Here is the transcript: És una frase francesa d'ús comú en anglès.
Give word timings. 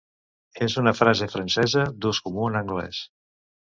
És 0.67 0.77
una 0.83 0.93
frase 1.01 1.29
francesa 1.35 1.87
d'ús 2.01 2.25
comú 2.29 2.51
en 2.53 2.63
anglès. 2.67 3.09